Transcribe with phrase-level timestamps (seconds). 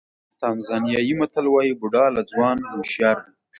[0.41, 3.31] تانزانیايي متل وایي بوډا له ځوان هوښیار دی.